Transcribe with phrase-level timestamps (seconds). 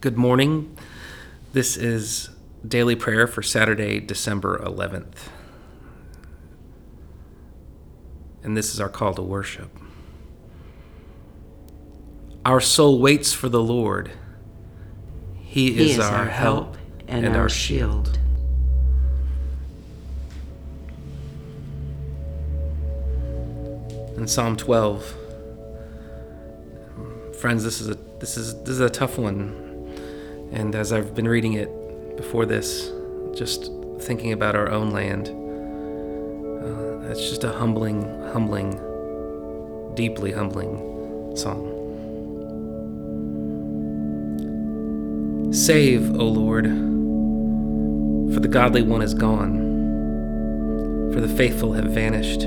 [0.00, 0.74] Good morning.
[1.52, 2.30] This is
[2.66, 5.28] daily prayer for Saturday, December 11th.
[8.42, 9.70] And this is our call to worship.
[12.46, 14.10] Our soul waits for the Lord.
[15.36, 18.18] He, He is, is our, help and, our shield.
[24.16, 25.14] In Psalm 12.
[27.38, 29.69] Friends, this is a this is this is a tough one.
[30.52, 32.90] And as I've been reading it before this,
[33.34, 35.28] just thinking about our own land,
[36.58, 38.80] uh, it's just a humbling, humbling,
[39.94, 41.76] deeply humbling song.
[45.52, 46.64] Save, O Lord,
[48.34, 52.42] for the godly one is gone, for the faithful have vanished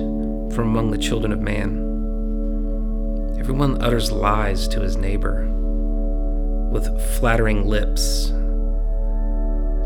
[0.53, 1.79] from among the children of man.
[3.39, 5.49] Everyone utters lies to his neighbor
[6.73, 8.29] with flattering lips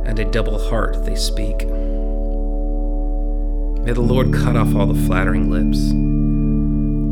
[0.05, 1.67] and a double heart they speak.
[3.83, 5.79] May the Lord cut off all the flattering lips,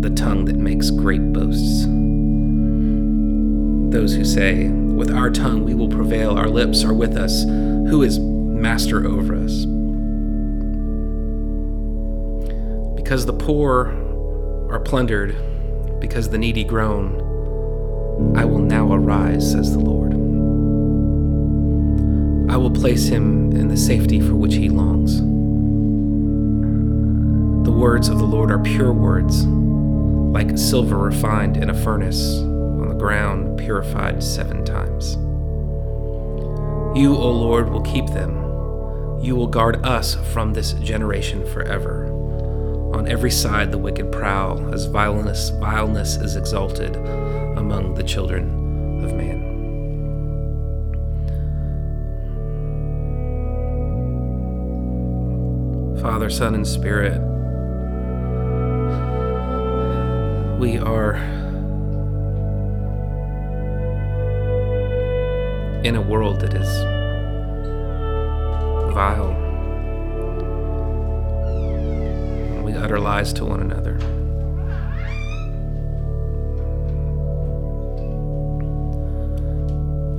[0.01, 1.83] the tongue that makes great boasts.
[3.91, 8.01] Those who say, With our tongue we will prevail, our lips are with us, who
[8.01, 9.65] is master over us?
[12.95, 13.89] Because the poor
[14.71, 15.35] are plundered,
[15.99, 17.34] because the needy groan,
[18.35, 20.13] I will now arise, says the Lord.
[22.49, 25.17] I will place him in the safety for which he longs.
[27.65, 32.87] The words of the Lord are pure words, like silver refined in a furnace, on
[32.87, 35.15] the ground purified seven times.
[36.97, 38.43] You, O Lord, will keep them.
[39.21, 42.14] You will guard us from this generation forever.
[42.95, 49.13] On every side the wicked prowl, as vileness, vileness is exalted among the children of
[49.13, 49.41] man.
[56.01, 57.19] Father, Son, and Spirit,
[60.57, 61.15] we are
[65.83, 66.83] in a world that is
[68.93, 69.44] vile.
[72.85, 73.97] Utter lies to one another.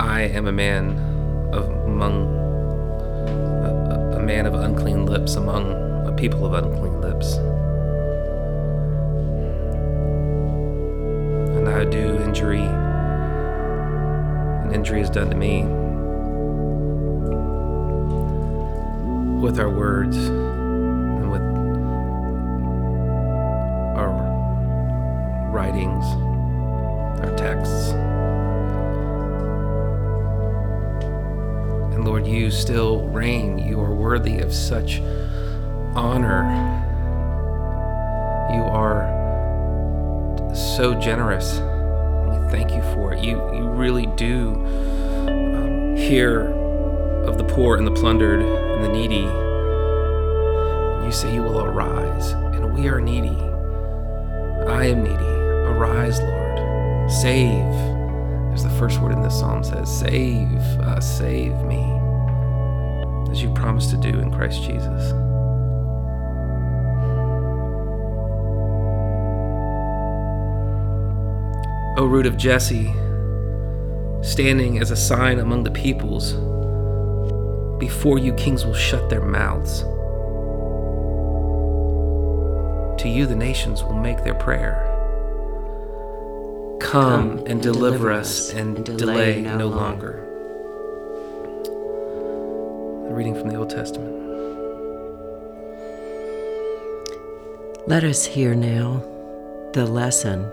[0.00, 0.98] I am a man
[1.52, 2.26] of among
[3.62, 5.70] a, a man of unclean lips among
[6.08, 7.34] a people of unclean lips.
[11.56, 12.66] And I do injury,
[14.62, 15.62] and injury is done to me
[19.40, 20.45] with our words
[32.26, 33.58] You still reign.
[33.58, 35.00] You are worthy of such
[35.94, 36.42] honor.
[38.52, 39.14] You are
[40.54, 41.54] so generous.
[41.54, 43.22] We thank you for it.
[43.22, 44.54] You, you really do
[45.28, 46.52] um, hear
[47.24, 49.26] of the poor and the plundered and the needy.
[51.06, 53.36] You say you will arise, and we are needy.
[54.66, 55.14] I am needy.
[55.70, 57.10] Arise, Lord.
[57.10, 57.96] Save.
[58.52, 60.50] As the first word in this psalm says, save
[60.80, 61.82] us, save me,
[63.30, 65.12] as you promised to do in Christ Jesus.
[71.98, 72.92] O root of Jesse,
[74.22, 76.34] standing as a sign among the peoples,
[77.78, 79.80] before you kings will shut their mouths.
[83.02, 84.92] To you the nations will make their prayer.
[86.80, 90.22] Come, and, deliver us and, delay, no longer.
[90.22, 90.25] A
[93.16, 94.14] reading from the Old Testament.
[97.88, 99.02] Let us hear now
[99.72, 100.46] the lesson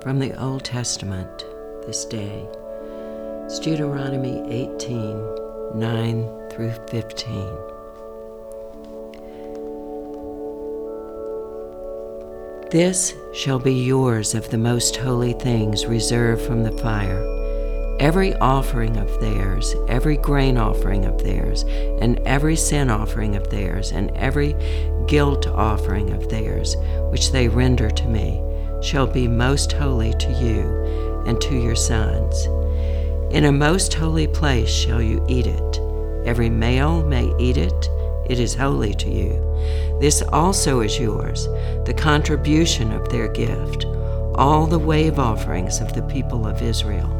[0.00, 1.44] from the Old Testament
[1.86, 2.46] this day.
[3.46, 7.58] It's Deuteronomy 18 9 through 15.
[12.70, 17.37] This shall be yours of the most holy things reserved from the fire.
[18.00, 21.64] Every offering of theirs, every grain offering of theirs,
[22.00, 24.54] and every sin offering of theirs, and every
[25.08, 26.76] guilt offering of theirs,
[27.10, 28.40] which they render to me,
[28.80, 32.46] shall be most holy to you and to your sons.
[33.34, 35.78] In a most holy place shall you eat it.
[36.24, 37.90] Every male may eat it,
[38.30, 39.32] it is holy to you.
[40.00, 41.46] This also is yours,
[41.84, 43.86] the contribution of their gift,
[44.36, 47.12] all the wave offerings of the people of Israel.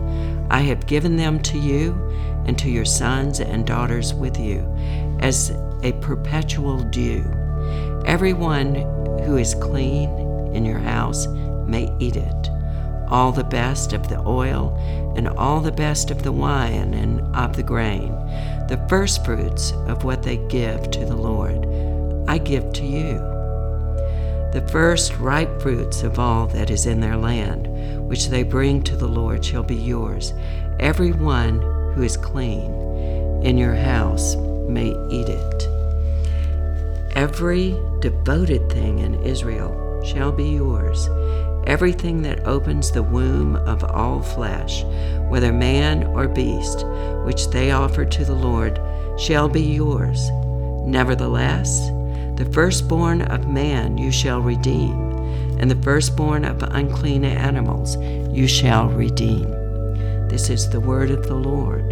[0.50, 1.92] I have given them to you
[2.46, 4.60] and to your sons and daughters with you
[5.20, 5.50] as
[5.82, 7.24] a perpetual due.
[8.06, 8.74] Everyone
[9.24, 10.10] who is clean
[10.54, 11.26] in your house
[11.66, 12.50] may eat it.
[13.08, 14.74] All the best of the oil
[15.16, 18.10] and all the best of the wine and of the grain,
[18.68, 21.66] the firstfruits of what they give to the Lord,
[22.28, 23.38] I give to you.
[24.50, 28.96] The first ripe fruits of all that is in their land, which they bring to
[28.96, 30.32] the Lord, shall be yours.
[30.80, 31.60] Every one
[31.92, 32.72] who is clean
[33.42, 34.36] in your house
[34.66, 35.68] may eat it.
[37.14, 41.08] Every devoted thing in Israel shall be yours.
[41.66, 44.82] Everything that opens the womb of all flesh,
[45.28, 46.86] whether man or beast,
[47.26, 48.80] which they offer to the Lord,
[49.18, 50.30] shall be yours.
[50.86, 51.90] Nevertheless,
[52.38, 54.93] the firstborn of man you shall redeem,
[55.58, 57.96] and the firstborn of unclean animals
[58.32, 59.50] you shall redeem.
[60.29, 61.88] This is the word of the Lord.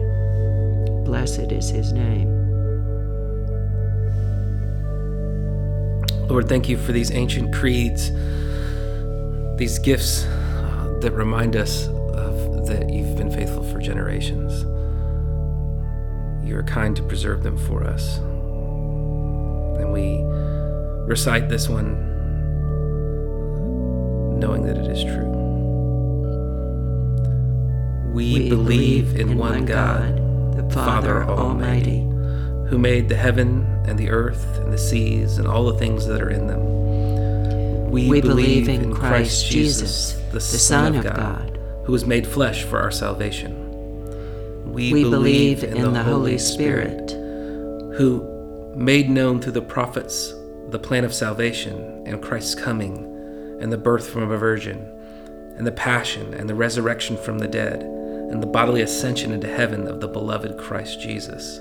[1.05, 2.29] Blessed is his name.
[6.29, 8.13] Lord, thank you for these ancient creeds,
[9.59, 14.63] these gifts uh, that remind us of that you've been faithful for generations.
[16.49, 18.19] You are kind to preserve them for us.
[19.79, 20.36] And we
[21.07, 22.03] recite this one
[24.41, 25.25] knowing that it is true.
[28.13, 30.17] We, We believe in one God,
[30.57, 32.01] the Father Almighty,
[32.69, 36.21] who made the heaven and the earth and the seas and all the things that
[36.21, 37.91] are in them.
[37.91, 42.91] We believe in Christ Jesus, the Son of God, who was made flesh for our
[42.91, 43.63] salvation.
[44.73, 47.11] We believe in the Holy Spirit,
[47.97, 50.35] who made known through the prophets
[50.71, 54.93] the plan of salvation and Christ's coming and the birth from a virgin
[55.57, 59.87] and the passion and the resurrection from the dead and the bodily ascension into heaven
[59.87, 61.61] of the beloved Christ Jesus.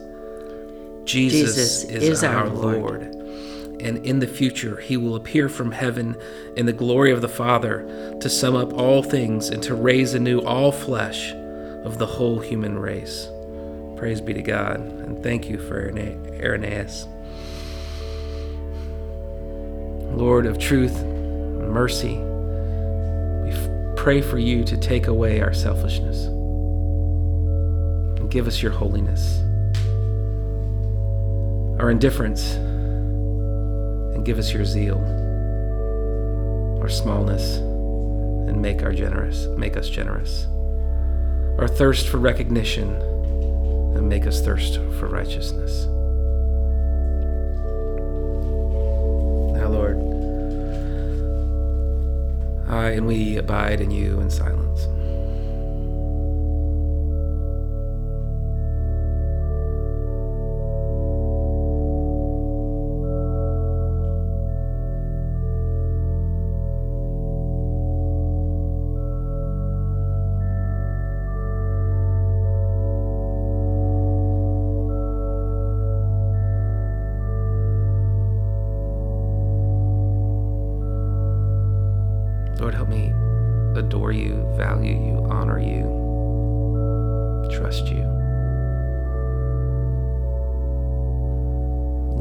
[1.05, 3.03] Jesus, Jesus is, is our our Lord.
[3.03, 3.81] Lord.
[3.81, 6.17] And in the future, he will appear from heaven
[6.55, 10.39] in the glory of the Father to sum up all things and to raise anew
[10.39, 11.31] all flesh
[11.83, 13.29] of the whole human race.
[13.95, 17.07] Praise be to God, and thank you for Irenaeus.
[20.15, 22.15] Lord of truth and mercy,
[23.43, 26.27] we f- pray for you to take away our selfishness
[28.17, 29.39] and give us your holiness,
[31.81, 34.99] our indifference, and give us your zeal,
[36.81, 40.45] our smallness, and make our generous, make us generous,
[41.59, 42.87] our thirst for recognition,
[43.97, 45.87] and make us thirst for righteousness.
[52.91, 54.87] And we abide in you in silence.
[84.05, 85.81] Adore you, value you, honor you,
[87.57, 88.03] trust you,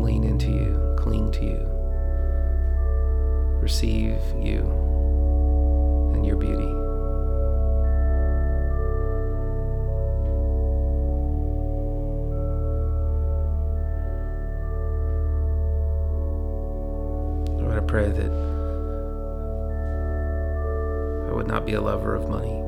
[0.03, 1.69] lean into you, cling to you,
[3.61, 4.63] receive you
[6.15, 6.65] and your beauty.
[17.61, 18.44] Lord, I pray that
[21.75, 22.61] a lover of money,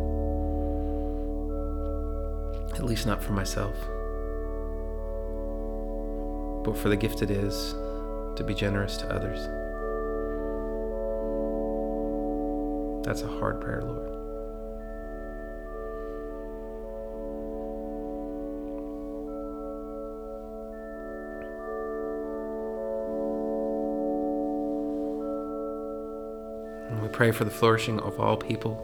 [2.75, 3.75] at least not for myself,
[6.65, 7.75] but for the gift it is
[8.37, 9.39] to be generous to others.
[13.07, 14.16] That's a hard prayer, Lord.
[27.07, 28.75] We pray for the flourishing of all people,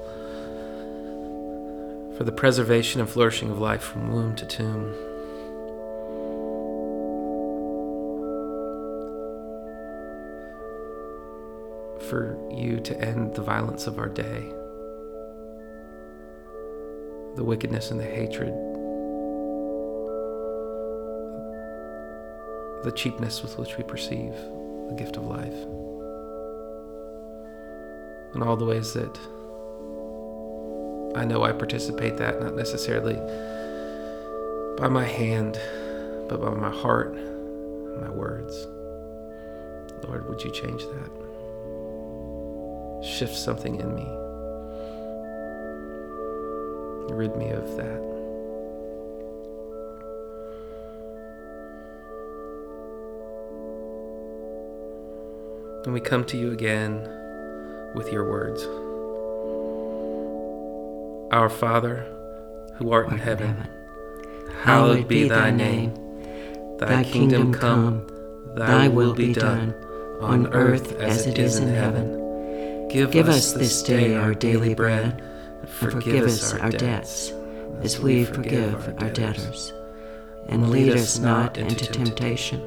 [2.16, 4.94] for the preservation and flourishing of life from womb to tomb.
[12.08, 14.44] For you to end the violence of our day,
[17.34, 18.52] the wickedness and the hatred,
[22.84, 24.34] the cheapness with which we perceive
[24.88, 25.66] the gift of life
[28.34, 29.18] and all the ways that
[31.14, 33.16] I know I participate that not necessarily
[34.78, 35.60] by my hand,
[36.28, 38.66] but by my heart, my words.
[40.04, 41.10] Lord, would you change that?
[43.04, 44.08] Shift something in me.
[47.14, 48.00] Rid me of that.
[55.84, 57.21] And we come to you again
[57.94, 58.62] with your words.
[61.32, 62.06] Our Father,
[62.76, 63.68] who art in heaven,
[64.62, 65.94] hallowed be thy name.
[66.78, 68.06] Thy kingdom come,
[68.54, 69.74] thy will be done,
[70.20, 72.88] on earth as it is in heaven.
[72.88, 75.22] Give us this day our daily bread,
[75.60, 77.32] and forgive us our debts,
[77.82, 79.72] as we forgive our debtors.
[80.48, 82.60] And lead us not into temptation,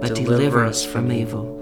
[0.00, 1.54] but deliver us from evil.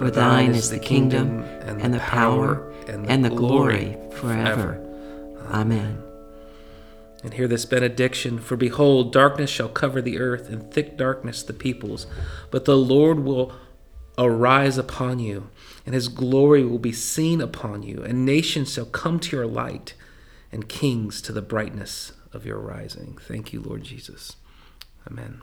[0.00, 4.80] For thine is the kingdom, and the power, and the glory forever.
[5.50, 6.02] Amen.
[7.22, 11.52] And hear this benediction For behold, darkness shall cover the earth, and thick darkness the
[11.52, 12.06] peoples.
[12.50, 13.52] But the Lord will
[14.16, 15.50] arise upon you,
[15.84, 19.92] and his glory will be seen upon you, and nations shall come to your light,
[20.50, 23.18] and kings to the brightness of your rising.
[23.20, 24.36] Thank you, Lord Jesus.
[25.06, 25.42] Amen.